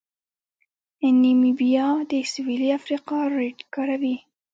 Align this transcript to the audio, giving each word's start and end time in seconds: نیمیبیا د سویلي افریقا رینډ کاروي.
نیمیبیا 1.21 1.87
د 2.09 2.11
سویلي 2.31 2.69
افریقا 2.79 3.19
رینډ 3.35 3.59
کاروي. 3.73 4.15